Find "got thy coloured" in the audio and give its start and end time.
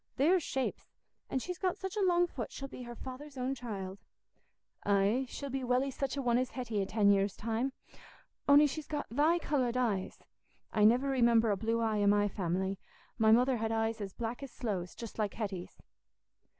8.87-9.77